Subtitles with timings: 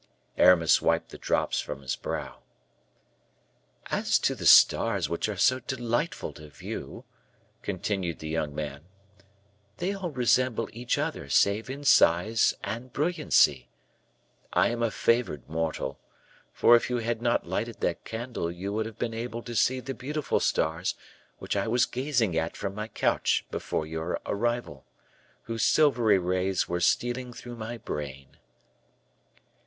[0.35, 2.39] Aramis wiped the drops from his brow.
[3.91, 7.05] "As to the stars which are so delightful to view,"
[7.61, 8.85] continued the young man,
[9.77, 13.69] "they all resemble each other save in size and brilliancy.
[14.51, 15.99] I am a favored mortal,
[16.51, 19.79] for if you had not lighted that candle you would have been able to see
[19.79, 20.95] the beautiful stars
[21.37, 24.87] which I was gazing at from my couch before your arrival,
[25.43, 28.37] whose silvery rays were stealing through my brain."